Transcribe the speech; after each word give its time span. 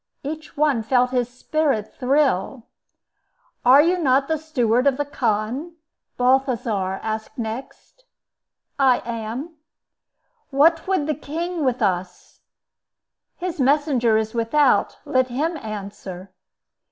Each 0.23 0.57
one 0.57 0.81
felt 0.81 1.11
his 1.11 1.29
spirit 1.29 1.93
thrill. 1.93 2.63
"Are 3.63 3.83
you 3.83 3.99
not 3.99 4.27
the 4.27 4.39
steward 4.39 4.87
of 4.87 4.97
the 4.97 5.05
khan?" 5.05 5.73
Balthasar 6.17 6.93
asked 7.03 7.37
next. 7.37 8.05
"I 8.79 9.03
am." 9.05 9.57
"What 10.49 10.87
would 10.87 11.05
the 11.05 11.13
king 11.13 11.63
with 11.63 11.83
us?" 11.83 12.39
"His 13.37 13.59
messenger 13.61 14.17
is 14.17 14.33
without; 14.33 14.97
let 15.05 15.27
him 15.27 15.55
answer." 15.57 16.31